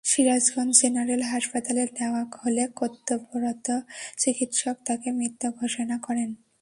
[0.05, 3.67] Sirajganj general হাসপাতালে নেওয়া হলে কর্তব্যরত
[4.17, 6.29] চিকিৎসক তাঁকে মৃত ঘোষণা করেন।